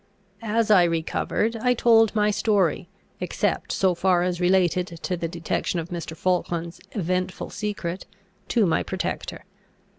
As 0.41 0.71
I 0.71 0.85
recovered, 0.85 1.55
I 1.57 1.75
told 1.75 2.15
my 2.15 2.31
story, 2.31 2.89
except 3.19 3.71
so 3.71 3.93
far 3.93 4.23
as 4.23 4.41
related 4.41 4.87
to 5.03 5.15
the 5.15 5.27
detection 5.27 5.79
of 5.79 5.89
Mr. 5.89 6.17
Falkland's 6.17 6.81
eventful 6.93 7.51
secret, 7.51 8.07
to 8.47 8.65
my 8.65 8.81
protector. 8.81 9.45